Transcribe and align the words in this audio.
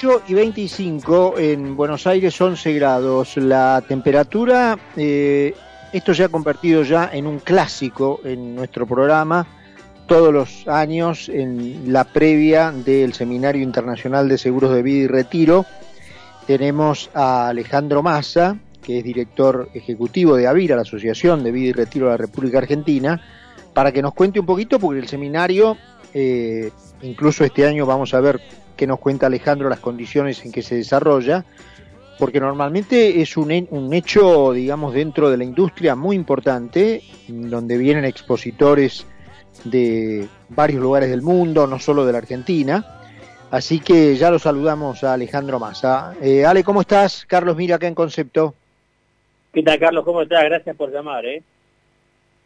8 0.00 0.22
y 0.28 0.32
25 0.34 1.34
en 1.36 1.76
Buenos 1.76 2.06
Aires, 2.06 2.40
11 2.40 2.72
grados. 2.72 3.36
La 3.36 3.84
temperatura, 3.86 4.78
eh, 4.96 5.54
esto 5.92 6.14
se 6.14 6.24
ha 6.24 6.30
convertido 6.30 6.82
ya 6.84 7.10
en 7.12 7.26
un 7.26 7.38
clásico 7.38 8.18
en 8.24 8.54
nuestro 8.54 8.86
programa 8.86 9.46
todos 10.06 10.32
los 10.32 10.66
años 10.66 11.28
en 11.28 11.92
la 11.92 12.04
previa 12.04 12.72
del 12.72 13.12
Seminario 13.12 13.62
Internacional 13.62 14.26
de 14.26 14.38
Seguros 14.38 14.72
de 14.72 14.82
Vida 14.82 15.04
y 15.04 15.06
Retiro. 15.06 15.66
Tenemos 16.46 17.10
a 17.12 17.48
Alejandro 17.48 18.02
Massa, 18.02 18.56
que 18.82 19.00
es 19.00 19.04
director 19.04 19.68
ejecutivo 19.74 20.34
de 20.34 20.46
AVIRA, 20.46 20.76
la 20.76 20.82
Asociación 20.82 21.44
de 21.44 21.52
Vida 21.52 21.68
y 21.68 21.72
Retiro 21.72 22.06
de 22.06 22.12
la 22.12 22.16
República 22.16 22.56
Argentina, 22.56 23.20
para 23.74 23.92
que 23.92 24.00
nos 24.00 24.14
cuente 24.14 24.40
un 24.40 24.46
poquito, 24.46 24.78
porque 24.80 25.00
el 25.00 25.08
seminario, 25.08 25.76
eh, 26.14 26.70
incluso 27.02 27.44
este 27.44 27.66
año 27.66 27.84
vamos 27.84 28.14
a 28.14 28.20
ver 28.20 28.40
qué 28.80 28.86
nos 28.86 28.98
cuenta 28.98 29.26
Alejandro 29.26 29.68
las 29.68 29.80
condiciones 29.80 30.42
en 30.42 30.52
que 30.52 30.62
se 30.62 30.74
desarrolla, 30.74 31.44
porque 32.18 32.40
normalmente 32.40 33.20
es 33.20 33.36
un, 33.36 33.68
un 33.68 33.92
hecho, 33.92 34.54
digamos, 34.54 34.94
dentro 34.94 35.28
de 35.28 35.36
la 35.36 35.44
industria 35.44 35.94
muy 35.94 36.16
importante, 36.16 37.02
donde 37.28 37.76
vienen 37.76 38.06
expositores 38.06 39.06
de 39.64 40.26
varios 40.48 40.80
lugares 40.80 41.10
del 41.10 41.20
mundo, 41.20 41.66
no 41.66 41.78
solo 41.78 42.06
de 42.06 42.12
la 42.12 42.18
Argentina. 42.18 43.02
Así 43.50 43.80
que 43.80 44.16
ya 44.16 44.30
lo 44.30 44.38
saludamos 44.38 45.04
a 45.04 45.12
Alejandro 45.12 45.58
Massa. 45.58 46.14
Eh, 46.22 46.46
Ale, 46.46 46.64
¿cómo 46.64 46.80
estás? 46.80 47.26
Carlos 47.26 47.58
Mira 47.58 47.76
acá 47.76 47.86
en 47.86 47.94
Concepto. 47.94 48.54
¿Qué 49.52 49.62
tal, 49.62 49.78
Carlos? 49.78 50.06
¿Cómo 50.06 50.22
estás? 50.22 50.42
Gracias 50.44 50.74
por 50.74 50.90
llamar, 50.90 51.26
¿eh? 51.26 51.42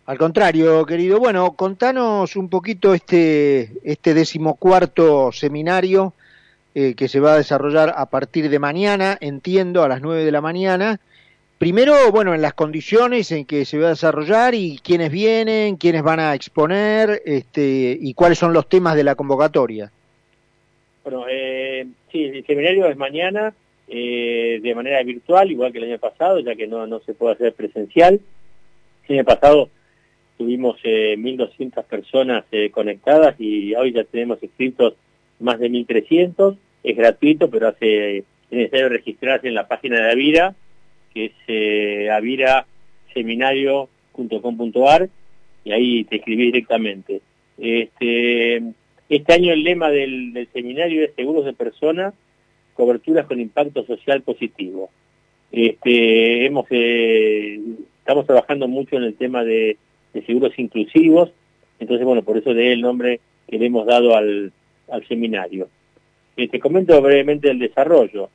Al 0.07 0.19
contrario, 0.19 0.85
querido. 0.85 1.21
Bueno, 1.21 1.52
contanos 1.52 2.35
un 2.35 2.48
poquito 2.48 2.93
este, 2.93 3.71
este 3.85 4.15
decimocuarto 4.15 5.30
seminario 5.30 6.12
eh, 6.74 6.95
que 6.95 7.09
se 7.09 7.20
va 7.20 7.34
a 7.34 7.38
desarrollar 7.38 7.95
a 7.96 8.06
partir 8.06 8.48
de 8.51 8.59
mañana, 8.59 9.16
entiendo, 9.20 9.82
a 9.82 9.88
las 9.88 10.02
nueve 10.02 10.24
de 10.24 10.32
la 10.32 10.41
mañana, 10.41 11.01
Primero, 11.57 12.10
bueno, 12.10 12.35
en 12.35 12.43
las 12.43 12.52
condiciones 12.52 13.30
en 13.30 13.46
que 13.46 13.65
se 13.65 13.79
va 13.79 13.87
a 13.87 13.90
desarrollar 13.90 14.54
y 14.54 14.79
quiénes 14.82 15.10
vienen, 15.10 15.76
quiénes 15.76 16.02
van 16.02 16.18
a 16.18 16.34
exponer 16.34 17.23
este, 17.24 17.96
y 17.99 18.12
cuáles 18.12 18.38
son 18.38 18.52
los 18.52 18.68
temas 18.68 18.96
de 18.96 19.04
la 19.04 19.15
convocatoria. 19.15 19.90
Bueno, 21.04 21.26
eh, 21.30 21.87
sí, 22.10 22.24
el 22.24 22.45
seminario 22.45 22.87
es 22.87 22.96
mañana 22.96 23.54
eh, 23.87 24.60
de 24.62 24.74
manera 24.74 25.02
virtual, 25.02 25.51
igual 25.51 25.73
que 25.73 25.79
el 25.79 25.84
año 25.84 25.99
pasado, 25.99 26.40
ya 26.40 26.54
que 26.56 26.66
no, 26.66 26.87
no 26.87 27.01
se 27.01 27.15
puede 27.15 27.34
hacer 27.34 27.52
presencial. 27.52 28.21
El 29.09 29.16
año 29.18 29.24
pasado 29.24 29.68
tuvimos 30.37 30.79
eh, 30.82 31.16
1.200 31.16 31.84
personas 31.84 32.45
eh, 32.51 32.71
conectadas 32.71 33.37
y 33.38 33.74
hoy 33.74 33.93
ya 33.93 34.04
tenemos 34.04 34.43
inscritos 34.43 34.95
más 35.38 35.59
de 35.60 35.71
1.300. 35.71 36.56
Es 36.85 36.96
gratuito, 36.96 37.51
pero 37.51 37.68
hace 37.68 38.18
es 38.18 38.24
necesario 38.51 38.90
registrarse 38.90 39.49
en 39.49 39.54
la 39.54 39.66
página 39.66 40.01
de 40.01 40.13
Avira 40.13 40.54
que 41.15 41.27
es 41.27 41.32
eh, 41.46 42.10
aviraseminario.com.ar 42.10 45.09
y 45.65 45.73
ahí 45.73 46.02
te 46.05 46.16
escribí 46.16 46.46
directamente. 46.46 47.21
Este, 47.57 48.60
este 49.09 49.32
año 49.32 49.52
el 49.52 49.62
lema 49.62 49.90
del, 49.90 50.49
seminario 50.52 51.05
es 51.05 51.15
Seguros 51.15 51.45
de 51.45 51.52
Personas, 51.52 52.15
coberturas 52.74 53.27
con 53.27 53.38
impacto 53.40 53.87
social 53.87 54.23
positivo. 54.23 54.90
Este, 55.52 56.46
hemos, 56.46 56.66
eh, 56.71 57.60
estamos 58.01 58.27
trabajando 58.27 58.66
mucho 58.66 58.96
en 58.96 59.05
el 59.05 59.15
tema 59.15 59.45
de, 59.45 59.77
seguros 60.27 60.59
inclusivos, 60.59 61.30
entonces 61.80 62.07
bueno, 62.07 62.23
por 62.23 62.38
eso 62.38 62.55
de 62.55 62.73
el 62.73 62.80
nombre 62.80 63.18
que 63.49 63.59
le 63.59 63.66
hemos 63.66 63.85
dado 63.87 64.16
al, 64.16 64.53
al 64.88 65.06
seminario. 65.09 65.69
Te 66.37 66.60
comento 66.60 67.00
brevemente 67.00 67.50
el 67.50 67.59
desarrollo. 67.59 68.28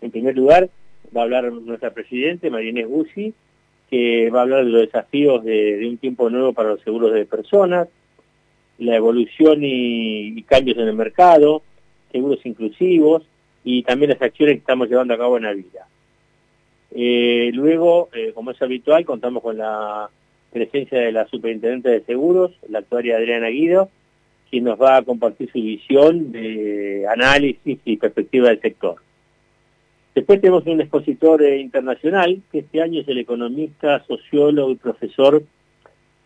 En 0.00 0.10
primer 0.10 0.36
lugar, 0.36 0.68
va 1.16 1.20
a 1.20 1.24
hablar 1.24 1.52
nuestra 1.52 1.90
presidente, 1.90 2.50
María 2.50 2.70
Inés 2.70 2.88
que 3.90 4.30
va 4.30 4.40
a 4.40 4.42
hablar 4.42 4.64
de 4.64 4.70
los 4.70 4.80
desafíos 4.80 5.44
de, 5.44 5.86
un 5.86 5.98
tiempo 5.98 6.30
nuevo 6.30 6.54
para 6.54 6.70
los 6.70 6.80
seguros 6.80 7.12
de 7.12 7.26
personas, 7.26 7.88
la 8.78 8.96
evolución 8.96 9.60
y, 9.62 10.42
cambios 10.44 10.78
en 10.78 10.88
el 10.88 10.94
mercado, 10.94 11.62
seguros 12.10 12.44
inclusivos 12.44 13.22
y 13.64 13.82
también 13.82 14.10
las 14.10 14.22
acciones 14.22 14.54
que 14.54 14.60
estamos 14.60 14.88
llevando 14.88 15.12
a 15.14 15.18
cabo 15.18 15.36
en 15.36 15.42
la 15.42 15.52
vida. 15.52 15.86
Eh, 16.90 17.50
luego, 17.52 18.08
eh, 18.14 18.32
como 18.34 18.50
es 18.50 18.62
habitual, 18.62 19.04
contamos 19.04 19.42
con 19.42 19.58
la 19.58 20.08
presencia 20.50 20.98
de 20.98 21.12
la 21.12 21.26
superintendente 21.26 21.90
de 21.90 22.00
seguros, 22.02 22.52
la 22.68 22.80
actuaria 22.80 23.16
Adriana 23.16 23.48
Guido, 23.48 23.90
quien 24.52 24.64
nos 24.64 24.78
va 24.78 24.98
a 24.98 25.02
compartir 25.02 25.50
su 25.50 25.62
visión 25.62 26.30
de 26.30 27.06
análisis 27.10 27.78
y 27.86 27.96
perspectiva 27.96 28.50
del 28.50 28.60
sector. 28.60 28.96
Después 30.14 30.42
tenemos 30.42 30.66
un 30.66 30.82
expositor 30.82 31.42
eh, 31.42 31.58
internacional, 31.58 32.42
que 32.52 32.58
este 32.58 32.82
año 32.82 33.00
es 33.00 33.08
el 33.08 33.16
economista, 33.16 34.04
sociólogo 34.06 34.70
y 34.70 34.74
profesor, 34.74 35.42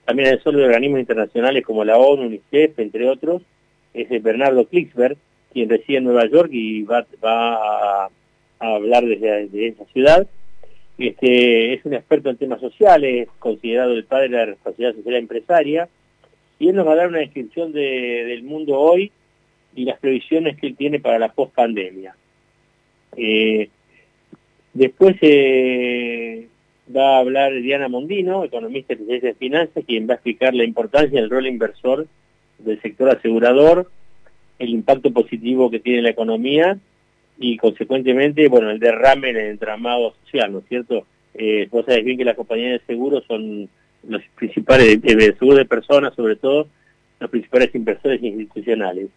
también 0.05 0.35
asesor 0.35 0.57
de 0.57 0.65
organismos 0.65 0.99
internacionales 0.99 1.65
como 1.65 1.85
la 1.85 1.99
ONU, 1.99 2.23
UNICEF, 2.27 2.77
entre 2.81 3.09
otros, 3.09 3.43
es 3.95 4.21
Bernardo 4.21 4.67
Klicksberg, 4.67 5.17
quien 5.53 5.69
reside 5.69 5.99
en 5.99 6.05
Nueva 6.05 6.27
York 6.27 6.51
y 6.53 6.83
va, 6.83 7.07
a, 7.23 8.09
hablar 8.59 9.05
desde, 9.05 9.69
esa 9.69 9.85
ciudad. 9.93 10.27
Este, 10.99 11.75
es 11.75 11.85
un 11.85 11.95
experto 11.95 12.29
en 12.29 12.39
temas 12.39 12.61
sociales, 12.61 13.29
considerado 13.39 13.93
el 13.93 14.05
padre 14.05 14.31
de 14.31 14.37
la 14.37 14.47
responsabilidad 14.47 14.97
social 14.97 15.15
empresaria, 15.15 15.89
y 16.59 16.69
él 16.69 16.77
nos 16.77 16.87
va 16.87 16.93
a 16.93 16.97
dar 16.97 17.09
una 17.09 17.19
descripción 17.19 17.73
del 17.73 18.43
mundo 18.43 18.79
hoy 18.79 19.13
y 19.75 19.85
las 19.85 19.99
previsiones 19.99 20.59
que 20.59 20.69
él 20.69 20.77
tiene 20.77 21.01
para 21.01 21.19
la 21.19 21.33
post-pandemia. 21.33 22.17
Eh, 23.17 23.69
Después 24.77 25.17
eh, 25.23 26.49
va 26.95 27.17
a 27.17 27.21
hablar 27.21 27.55
Diana 27.63 27.89
Mondino, 27.89 28.45
economista 28.45 28.93
especialista 28.93 29.29
de 29.29 29.35
finanzas, 29.35 29.85
quien 29.87 30.07
va 30.07 30.13
a 30.13 30.17
explicar 30.17 30.53
la 30.53 30.65
importancia 30.65 31.19
del 31.19 31.31
rol 31.31 31.47
inversor 31.47 32.07
del 32.59 32.83
sector 32.83 33.09
asegurador, 33.09 33.91
el 34.59 34.69
impacto 34.69 35.11
positivo 35.13 35.71
que 35.71 35.81
tiene 35.81 36.03
la 36.03 36.11
economía 36.11 36.77
y 37.39 37.57
consecuentemente, 37.57 38.49
bueno, 38.49 38.71
el 38.71 38.79
derrame 38.79 39.31
en 39.31 39.37
el 39.37 39.47
entramado 39.47 40.15
social, 40.25 40.53
¿no 40.53 40.59
es 40.59 40.67
cierto? 40.67 41.07
Eh, 41.33 41.69
vos 41.71 41.87
sabés 41.87 42.05
bien 42.05 42.19
que 42.19 42.27
las 42.27 42.37
compañías 42.37 42.73
de 42.73 42.87
seguros 42.87 43.25
son 43.27 43.71
los 44.09 44.23
principales, 44.37 45.01
de, 45.01 45.15
de 45.15 45.35
seguros 45.35 45.59
de 45.59 45.65
personas 45.65 46.15
sobre 46.15 46.37
todo, 46.37 46.69
los 47.21 47.31
principales 47.31 47.75
inversores 47.75 48.23
institucionales. 48.23 49.09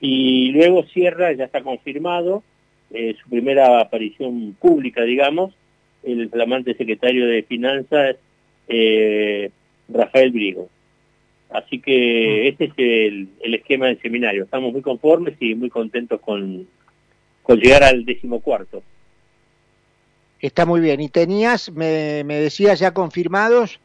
Y 0.00 0.50
luego 0.52 0.84
cierra, 0.84 1.32
ya 1.32 1.44
está 1.44 1.62
confirmado, 1.62 2.42
eh, 2.92 3.14
su 3.22 3.28
primera 3.28 3.80
aparición 3.80 4.56
pública, 4.58 5.02
digamos, 5.02 5.54
el 6.02 6.28
flamante 6.30 6.74
secretario 6.74 7.26
de 7.26 7.42
Finanzas, 7.42 8.16
eh, 8.66 9.50
Rafael 9.88 10.32
Brigo. 10.32 10.68
Así 11.50 11.80
que 11.80 12.48
este 12.48 12.64
es 12.64 12.72
el, 12.76 13.54
esquema 13.54 13.86
del 13.86 14.00
seminario. 14.00 14.44
Estamos 14.44 14.72
muy 14.72 14.82
conformes 14.82 15.34
y 15.40 15.54
muy 15.54 15.68
contentos 15.68 16.20
con, 16.20 16.66
con 17.42 17.58
llegar 17.58 17.82
al 17.82 18.04
decimocuarto. 18.04 18.82
Está 20.40 20.64
muy 20.64 20.80
bien. 20.80 21.00
Y 21.00 21.08
tenías, 21.08 21.70
me, 21.72 22.24
me 22.24 22.36
decías 22.36 22.78
ya 22.78 22.94
confirmados, 22.94 23.80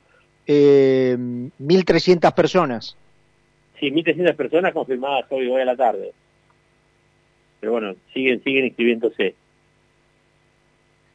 eh, 0.48 1.16
1.300 1.18 2.34
personas. 2.34 2.98
Sí, 3.80 3.92
1.300 3.92 4.36
personas 4.36 4.74
confirmadas 4.74 5.26
hoy, 5.30 5.48
hoy 5.48 5.62
a 5.62 5.66
la 5.66 5.76
tarde 5.76 6.14
pero 7.66 7.74
bueno, 7.74 7.96
siguen, 8.14 8.44
siguen 8.44 8.66
inscribiéndose. 8.66 9.34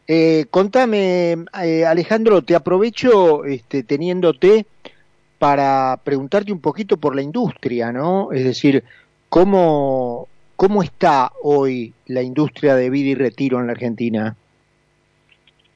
Eh, 0.09 0.47
contame, 0.51 1.37
eh, 1.63 1.85
Alejandro, 1.85 2.43
te 2.43 2.57
aprovecho 2.57 3.45
este, 3.45 3.85
teniéndote 3.85 4.67
para 5.39 6.01
preguntarte 6.03 6.51
un 6.51 6.61
poquito 6.61 6.97
por 6.97 7.15
la 7.15 7.23
industria, 7.23 7.93
¿no? 7.93 8.33
Es 8.33 8.43
decir, 8.43 8.83
¿cómo, 9.29 10.27
cómo 10.57 10.83
está 10.83 11.31
hoy 11.41 11.95
la 12.07 12.23
industria 12.23 12.75
de 12.75 12.91
vida 12.91 13.11
y 13.11 13.15
retiro 13.15 13.61
en 13.61 13.67
la 13.67 13.73
Argentina? 13.73 14.37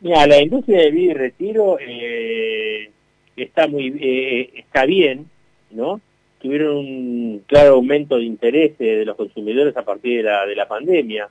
Mira, 0.00 0.26
la 0.26 0.42
industria 0.42 0.80
de 0.80 0.90
vida 0.90 1.12
y 1.12 1.14
retiro 1.14 1.78
eh, 1.78 2.90
está 3.36 3.66
muy 3.66 3.96
eh, 4.00 4.50
está 4.56 4.86
bien, 4.86 5.26
¿no? 5.70 6.00
tuvieron 6.44 6.76
un 6.76 7.42
claro 7.46 7.76
aumento 7.76 8.18
de 8.18 8.24
interés 8.24 8.76
de 8.76 9.06
los 9.06 9.16
consumidores 9.16 9.74
a 9.78 9.82
partir 9.82 10.18
de 10.18 10.24
la, 10.24 10.44
de 10.44 10.54
la 10.54 10.68
pandemia. 10.68 11.26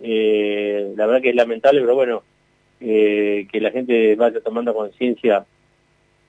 Eh, 0.00 0.94
la 0.96 1.04
verdad 1.04 1.20
que 1.20 1.28
es 1.28 1.36
lamentable, 1.36 1.82
pero 1.82 1.94
bueno, 1.94 2.22
eh, 2.80 3.46
que 3.52 3.60
la 3.60 3.70
gente 3.70 4.14
vaya 4.16 4.40
tomando 4.40 4.72
conciencia 4.72 5.44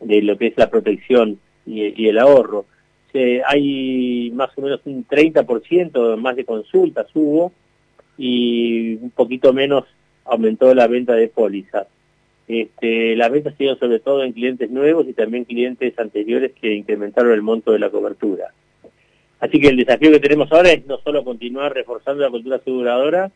de 0.01 0.21
lo 0.23 0.37
que 0.37 0.47
es 0.47 0.57
la 0.57 0.69
protección 0.69 1.39
y, 1.65 2.05
el 2.05 2.19
ahorro. 2.19 2.65
hay 3.45 4.29
más 4.35 4.49
o 4.57 4.61
menos 4.61 4.81
un 4.83 5.07
30% 5.07 6.17
más 6.17 6.35
de 6.35 6.43
consultas 6.43 7.07
hubo 7.13 7.53
y 8.17 8.95
un 8.95 9.11
poquito 9.11 9.53
menos 9.53 9.85
aumentó 10.25 10.75
la 10.75 10.87
venta 10.87 11.13
de 11.13 11.29
pólizas. 11.29 11.87
Este, 12.47 13.15
las 13.17 13.29
ventas 13.29 13.55
sido 13.57 13.75
sobre 13.75 13.99
todo 13.99 14.23
en 14.23 14.31
clientes 14.31 14.71
nuevos 14.71 15.05
y 15.07 15.13
también 15.13 15.43
clientes 15.43 15.97
anteriores 15.99 16.53
que 16.53 16.73
incrementaron 16.73 17.33
el 17.33 17.41
monto 17.41 17.71
de 17.71 17.79
la 17.79 17.89
cobertura. 17.89 18.53
Así 19.39 19.59
que 19.59 19.67
el 19.67 19.77
desafío 19.77 20.11
que 20.11 20.19
tenemos 20.19 20.51
ahora 20.51 20.71
es 20.71 20.85
no 20.85 20.97
solo 20.99 21.23
continuar 21.23 21.73
reforzando 21.73 22.23
la 22.23 22.29
cultura 22.29 22.55
aseguradora, 22.55 23.31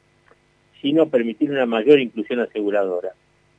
sino 0.81 1.09
permitir 1.09 1.51
una 1.51 1.65
mayor 1.65 1.99
inclusión 1.99 2.39
aseguradora. 2.39 3.11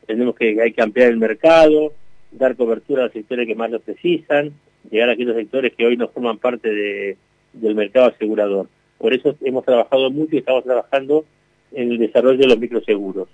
Tenemos 0.06 0.34
que, 0.34 0.60
hay 0.60 0.72
que 0.72 0.82
ampliar 0.82 1.10
el 1.10 1.19
mercado, 1.19 1.93
dar 2.32 2.56
cobertura 2.56 3.02
a 3.02 3.04
los 3.04 3.12
sectores 3.12 3.46
que 3.46 3.54
más 3.54 3.70
lo 3.70 3.78
precisan, 3.78 4.52
llegar 4.90 5.10
a 5.10 5.12
aquellos 5.12 5.37
sectores 5.37 5.72
que 5.75 5.87
hoy 5.87 5.96
no 5.96 6.08
forman 6.08 6.38
parte 6.38 7.16
del 7.52 7.75
mercado 7.75 8.06
asegurador. 8.06 8.69
Por 8.99 9.14
eso 9.14 9.37
hemos 9.43 9.64
trabajado 9.64 10.10
mucho 10.10 10.34
y 10.34 10.38
estamos 10.38 10.64
trabajando 10.64 11.25
en 11.72 11.93
el 11.93 11.99
desarrollo 11.99 12.38
de 12.38 12.46
los 12.49 12.58
microseguros. 12.58 13.28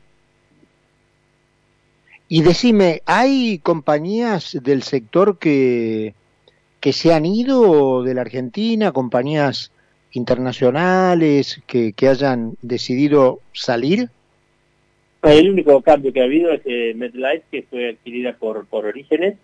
Y 2.28 2.42
decime, 2.42 3.00
¿hay 3.06 3.58
compañías 3.58 4.58
del 4.62 4.82
sector 4.82 5.38
que, 5.38 6.14
que 6.80 6.92
se 6.92 7.14
han 7.14 7.24
ido 7.24 8.02
de 8.02 8.14
la 8.14 8.20
Argentina, 8.20 8.92
compañías 8.92 9.72
internacionales 10.12 11.62
que, 11.66 11.94
que 11.94 12.08
hayan 12.08 12.54
decidido 12.60 13.40
salir? 13.52 14.10
El 15.22 15.50
único 15.50 15.80
cambio 15.82 16.12
que 16.12 16.20
ha 16.20 16.24
habido 16.24 16.52
es 16.52 16.60
eh, 16.64 16.92
MedLife, 16.94 17.44
que 17.50 17.62
fue 17.62 17.90
adquirida 17.90 18.34
por, 18.34 18.66
por 18.66 18.84
Orígenes, 18.84 19.36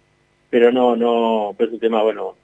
pero 0.51 0.71
no, 0.71 0.95
no, 0.95 1.55
pero 1.57 1.73
es 1.73 1.81
tema, 1.81 2.03
bueno, 2.03 2.37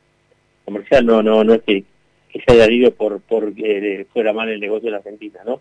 comercial, 0.65 1.07
no, 1.07 1.23
no, 1.23 1.45
no 1.45 1.55
es 1.55 1.63
que, 1.63 1.85
se 2.33 2.53
haya 2.53 2.71
ido 2.71 2.93
por, 2.93 3.21
por 3.21 3.55
que 3.55 4.07
fuera 4.13 4.33
mal 4.33 4.49
el 4.49 4.61
negocio 4.61 4.89
en 4.89 4.93
la 4.93 4.99
Argentina, 4.99 5.41
¿no? 5.45 5.61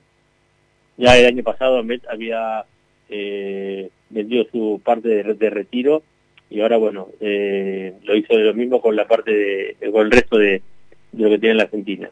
Ya 0.98 1.18
el 1.18 1.26
año 1.26 1.44
pasado 1.44 1.84
Med 1.84 2.02
había 2.10 2.66
eh, 3.10 3.90
vendido 4.10 4.46
su 4.52 4.82
parte 4.84 5.10
de, 5.10 5.50
retiro 5.50 6.04
y 6.50 6.62
ahora, 6.62 6.78
bueno, 6.78 7.10
eh, 7.20 7.94
lo 8.04 8.16
hizo 8.16 8.36
de 8.36 8.44
lo 8.44 8.54
mismo 8.54 8.82
con 8.82 8.96
la 8.96 9.08
parte 9.08 9.32
de, 9.32 9.92
con 9.92 10.06
el 10.06 10.12
resto 10.12 10.38
de, 10.38 10.62
lo 11.14 11.30
que 11.30 11.40
tiene 11.40 11.56
la 11.56 11.64
Argentina. 11.64 12.10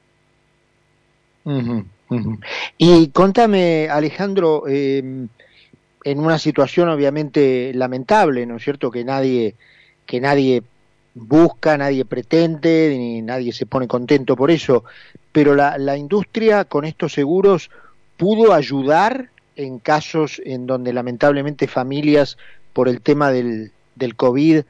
Y 2.78 3.08
contame, 3.08 3.88
Alejandro, 3.90 4.64
eh, 4.68 5.28
en 6.04 6.20
una 6.20 6.38
situación 6.38 6.90
obviamente 6.90 7.72
lamentable, 7.74 8.46
¿no 8.46 8.58
es 8.58 8.64
cierto? 8.64 8.92
Que 8.92 9.04
nadie, 9.04 9.56
que 10.06 10.22
nadie 10.22 10.64
busca, 11.16 11.78
nadie 11.78 12.06
pretende, 12.06 12.96
ni 12.98 13.22
nadie 13.22 13.52
se 13.52 13.66
pone 13.66 13.88
contento 13.88 14.36
por 14.36 14.52
eso, 14.52 14.84
pero 15.32 15.56
la, 15.56 15.78
la 15.78 15.98
industria 15.98 16.66
con 16.66 16.86
estos 16.86 17.14
seguros 17.14 17.70
pudo 18.18 18.54
ayudar 18.54 19.30
en 19.58 19.80
casos 19.80 20.42
en 20.46 20.68
donde 20.68 20.94
lamentablemente 20.94 21.68
familias 21.68 22.38
por 22.74 22.88
el 22.88 23.02
tema 23.02 23.32
del, 23.32 23.72
del 23.96 24.16
COVID 24.16 24.62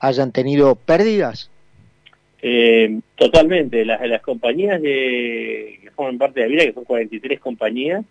hayan 0.00 0.32
tenido 0.32 0.76
pérdidas? 0.76 1.50
Eh, 2.42 3.00
totalmente. 3.16 3.84
Las, 3.84 4.06
las 4.08 4.22
compañías 4.22 4.80
de, 4.80 5.80
que 5.82 5.90
forman 5.90 6.18
parte 6.18 6.40
de 6.40 6.46
la 6.46 6.52
vida, 6.52 6.64
que 6.64 6.72
son 6.72 6.84
43 6.84 7.40
compañías, 7.40 8.04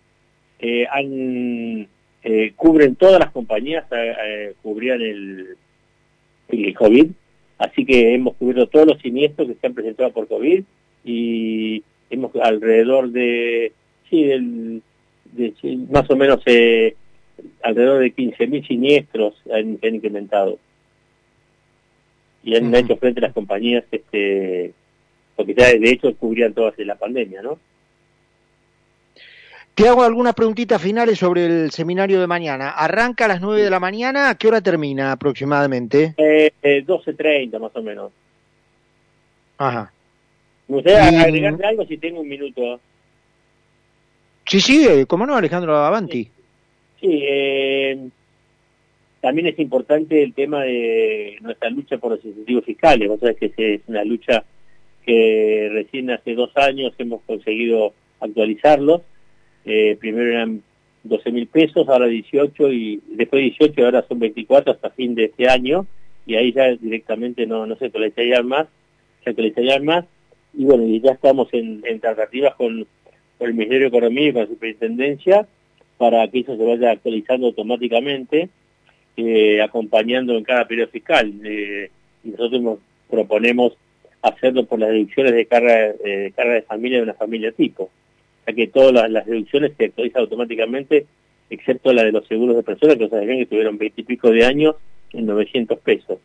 eh, 0.59 0.85
han, 0.91 1.87
eh, 2.23 2.53
cubren 2.55 2.95
todas 2.95 3.19
las 3.19 3.31
compañías, 3.31 3.85
cubrían 4.61 5.01
el, 5.01 5.55
el 6.49 6.73
COVID, 6.73 7.07
así 7.59 7.85
que 7.85 8.13
hemos 8.13 8.35
cubierto 8.35 8.67
todos 8.67 8.87
los 8.87 9.01
siniestros 9.01 9.47
que 9.47 9.55
se 9.55 9.67
han 9.67 9.73
presentado 9.73 10.11
por 10.11 10.27
COVID 10.27 10.63
y 11.05 11.83
hemos 12.09 12.35
alrededor 12.35 13.11
de, 13.11 13.71
sí, 14.09 14.23
del, 14.23 14.81
de, 15.35 15.53
más 15.89 16.09
o 16.09 16.15
menos 16.15 16.39
alrededor 17.63 18.01
de 18.01 18.15
15.000 18.15 18.67
siniestros 18.67 19.35
han, 19.51 19.79
han 19.83 19.95
incrementado 19.95 20.57
y 22.45 22.55
han 22.55 22.73
hecho 22.75 22.95
frente 22.97 23.19
a 23.19 23.23
las 23.23 23.33
compañías, 23.33 23.83
este, 23.91 24.71
porque 25.35 25.55
ya 25.55 25.65
de 25.65 25.89
hecho 25.89 26.15
cubrían 26.15 26.53
todas 26.53 26.77
la 26.77 26.95
pandemia, 26.95 27.41
¿no? 27.41 27.57
Te 29.73 29.89
hago 29.89 30.03
algunas 30.03 30.35
preguntitas 30.35 30.81
finales 30.81 31.19
sobre 31.19 31.45
el 31.45 31.71
seminario 31.71 32.21
de 32.21 32.27
mañana. 32.27 32.69
¿Arranca 32.69 33.25
a 33.25 33.27
las 33.27 33.41
9 33.41 33.61
de 33.61 33.69
la 33.69 33.81
mañana? 33.81 34.29
¿A 34.29 34.35
qué 34.35 34.47
hora 34.47 34.61
termina 34.61 35.11
aproximadamente? 35.11 36.13
Eh, 36.17 36.53
12.30 36.63 37.59
más 37.59 37.75
o 37.75 37.81
menos. 37.81 38.11
Ajá. 39.57 39.91
Me 40.67 40.75
gustaría 40.75 41.23
agregarle 41.23 41.65
algo 41.65 41.85
si 41.85 41.97
tengo 41.97 42.21
un 42.21 42.29
minuto. 42.29 42.79
Sí, 44.45 44.59
sí, 44.61 44.87
eh, 44.87 45.05
¿cómo 45.07 45.25
no, 45.25 45.35
Alejandro 45.35 45.75
Avanti? 45.75 46.29
Sí, 47.01 47.19
eh, 47.23 48.09
también 49.21 49.47
es 49.47 49.57
importante 49.59 50.21
el 50.21 50.33
tema 50.33 50.63
de 50.63 51.37
nuestra 51.41 51.69
lucha 51.69 51.97
por 51.97 52.11
los 52.11 52.23
incentivos 52.23 52.63
fiscales. 52.63 53.09
Vos 53.09 53.19
sabés 53.19 53.37
que 53.37 53.51
es 53.57 53.81
una 53.87 54.03
lucha 54.03 54.43
que 55.03 55.69
recién 55.71 56.11
hace 56.11 56.35
dos 56.35 56.55
años 56.55 56.93
hemos 56.97 57.21
conseguido 57.23 57.93
actualizarlos. 58.19 59.01
Eh, 59.65 59.97
primero 59.99 60.31
eran 60.31 60.61
12 61.03 61.31
mil 61.31 61.47
pesos, 61.47 61.89
ahora 61.89 62.07
18 62.07 62.71
y 62.71 63.01
después 63.07 63.41
18 63.41 63.83
ahora 63.83 64.05
son 64.07 64.19
24 64.19 64.73
hasta 64.73 64.89
fin 64.91 65.15
de 65.15 65.25
este 65.25 65.47
año 65.47 65.85
y 66.25 66.35
ahí 66.35 66.51
ya 66.51 66.75
directamente 66.75 67.45
no, 67.45 67.65
no 67.65 67.75
se 67.77 67.85
actualizarían 67.85 68.47
más, 68.47 68.67
se 69.23 69.29
actualizarían 69.31 69.85
más 69.85 70.05
y 70.53 70.65
bueno, 70.65 70.85
y 70.85 71.01
ya 71.01 71.11
estamos 71.11 71.47
en, 71.53 71.83
en 71.85 71.99
tratativas 71.99 72.55
con, 72.55 72.87
con, 73.37 73.47
el 73.47 73.53
Ministerio 73.53 73.89
de 73.89 73.97
Economía 73.97 74.29
y 74.29 74.33
con 74.33 74.41
la 74.41 74.47
Superintendencia 74.47 75.47
para 75.97 76.27
que 76.27 76.39
eso 76.39 76.57
se 76.57 76.63
vaya 76.63 76.91
actualizando 76.91 77.47
automáticamente 77.47 78.49
eh, 79.17 79.61
acompañando 79.61 80.37
en 80.37 80.43
cada 80.43 80.67
periodo 80.67 80.89
fiscal. 80.89 81.33
Eh, 81.43 81.89
y 82.23 82.29
nosotros 82.29 82.79
proponemos 83.09 83.77
hacerlo 84.21 84.65
por 84.65 84.79
las 84.79 84.89
deducciones 84.89 85.33
de 85.33 85.45
carga, 85.45 85.89
eh, 85.89 85.95
de 86.03 86.31
carga 86.31 86.53
de 86.55 86.61
familia 86.63 86.97
de 86.97 87.03
una 87.03 87.13
familia 87.13 87.51
tipo. 87.51 87.89
ya 88.47 88.53
que 88.53 88.67
todas 88.67 89.09
las, 89.09 89.25
deducciones 89.25 89.73
se 89.77 89.85
actualizan 89.85 90.21
automáticamente, 90.21 91.05
excepto 91.49 91.93
la 91.93 92.03
de 92.03 92.11
los 92.11 92.27
seguros 92.27 92.55
de 92.55 92.63
personas, 92.63 92.97
que 92.97 93.09
saben 93.09 93.39
que 93.39 93.45
tuvieron 93.45 93.77
veintipico 93.77 94.29
de 94.31 94.45
años 94.45 94.75
en 95.13 95.25
900 95.25 95.79
pesos. 95.79 96.19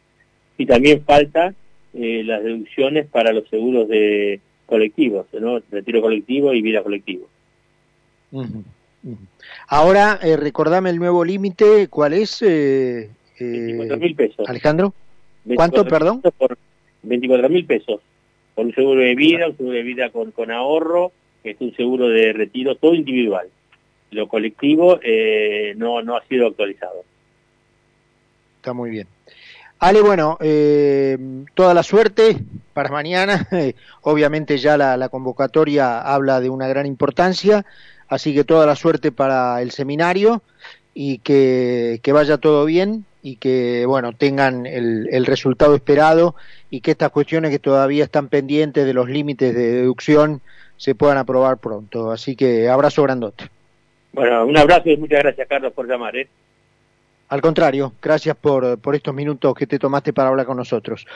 Y 0.58 0.66
también 0.66 1.02
falta 1.04 1.54
eh, 1.94 2.22
las 2.24 2.42
deducciones 2.42 3.06
para 3.06 3.32
los 3.32 3.48
seguros 3.48 3.88
de 3.88 4.40
colectivos, 4.70 5.26
¿no? 5.38 5.61
retiro 5.70 6.00
colectivo 6.00 6.55
y 6.55 6.62
vida 6.62 6.82
colectivo. 6.82 7.28
Ahora, 9.69 10.19
eh, 10.22 10.37
recordame 10.37 10.90
el 10.90 10.96
nuevo 10.96 11.25
límite, 11.25 11.88
¿cuál 11.88 12.14
es? 12.14 12.40
Eh, 12.40 13.11
eh, 13.38 13.96
mil 13.99 14.14
pesos. 14.14 14.49
Alejandro. 14.49 14.94
¿Cuánto, 15.55 15.84
perdón? 15.84 16.22
Por 16.38 16.56
24 17.02 17.49
mil 17.49 17.67
pesos. 17.67 18.00
Por 18.55 18.67
un 18.67 18.75
seguro 18.75 19.00
de 19.00 19.14
vida, 19.14 19.49
un 19.49 19.56
seguro 19.56 19.76
de 19.76 19.82
vida 19.82 20.11
con, 20.11 20.32
con 20.32 20.50
ahorro, 20.50 21.12
que 21.43 21.50
es 21.50 21.61
un 21.61 21.75
seguro 21.75 22.08
de 22.08 22.32
retiro, 22.32 22.76
todo 22.76 22.94
individual. 22.94 23.49
Lo 24.11 24.28
colectivo 24.28 25.00
eh, 25.02 25.74
no, 25.77 26.03
no 26.03 26.17
ha 26.17 26.24
sido 26.24 26.46
actualizado. 26.46 27.05
Está 28.56 28.72
muy 28.72 28.91
bien. 28.91 29.06
Ale, 29.81 30.03
bueno, 30.03 30.37
eh, 30.41 31.17
toda 31.55 31.72
la 31.72 31.82
suerte 31.82 32.37
para 32.75 32.91
mañana. 32.91 33.49
Obviamente 34.03 34.58
ya 34.58 34.77
la, 34.77 35.08
convocatoria 35.08 36.01
habla 36.01 36.41
de 36.41 36.51
una 36.51 36.69
gran 36.69 36.84
importancia. 36.84 37.65
Así 38.06 38.34
que 38.34 38.44
toda 38.44 38.67
la 38.67 38.77
suerte 38.77 39.10
para 39.10 39.63
el 39.63 39.70
seminario 39.70 40.43
y 40.93 41.19
que, 41.19 42.01
vaya 42.13 42.37
todo 42.37 42.67
bien 42.67 43.06
y 43.22 43.37
que 43.37 43.84
bueno 43.87 44.13
tengan 44.13 44.67
el, 44.67 45.08
el, 45.13 45.27
resultado 45.27 45.75
esperado 45.75 46.34
y 46.70 46.81
que 46.81 46.91
estas 46.91 47.10
cuestiones 47.10 47.51
que 47.51 47.58
todavía 47.58 48.05
están 48.05 48.29
pendientes 48.29 48.84
de 48.84 48.94
los 48.94 49.08
límites 49.08 49.55
de 49.55 49.72
deducción 49.72 50.41
se 50.77 50.94
puedan 50.94 51.19
aprobar 51.19 51.58
pronto. 51.58 52.10
Así 52.10 52.37
que 52.37 52.69
abrazo 52.69 53.03
grandote. 53.03 53.44
Bueno, 54.13 54.44
un 54.44 54.56
abrazo 54.58 54.91
y 54.91 54.96
muchas 54.96 55.20
gracias 55.20 55.49
Carlos 55.49 55.72
por 55.72 55.87
llamar. 55.87 56.17
¿eh? 56.17 56.29
Al 57.31 57.41
contrario, 57.41 57.93
gracias 58.03 58.37
por, 58.37 58.79
por 58.81 58.96
estos 58.96 59.15
minutos 59.15 59.55
que 59.55 59.69
te 59.69 59.79
tomaste 59.79 60.13
para 60.13 60.31
hablar 60.31 60.46
con 60.46 60.56
nosotros. 60.56 61.06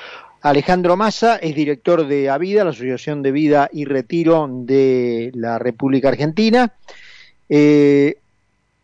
Alejandro 0.43 0.97
Massa 0.97 1.39
es 1.39 1.57
director 1.57 2.07
de 2.07 2.31
Avida, 2.31 2.63
la 2.63 2.71
Asociación 2.71 3.21
de 3.21 3.33
Vida 3.33 3.69
y 3.73 3.85
Retiro 3.85 4.49
de 4.49 5.33
la 5.35 5.59
República 5.59 6.11
Argentina. 6.11 6.73
Eh, 7.49 8.19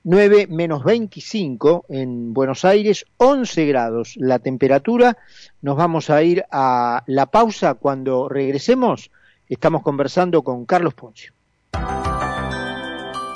9 0.03 0.49
menos 0.49 0.83
25 0.83 1.85
en 1.89 2.35
Buenos 2.35 2.65
Aires, 2.65 3.07
11 3.19 3.65
grados 3.65 4.15
la 4.17 4.41
temperatura. 4.41 5.17
Nos 5.63 5.77
vamos 5.77 6.11
a 6.11 6.25
ir 6.25 6.45
a 6.51 7.05
la 7.07 7.27
pausa. 7.27 7.75
Cuando 7.75 8.29
regresemos, 8.29 9.13
estamos 9.49 9.83
conversando 9.83 10.43
con 10.43 10.67
Carlos 10.67 10.95
Poncio. 10.95 11.33